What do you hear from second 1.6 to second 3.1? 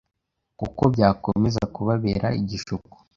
kubabera igishuko.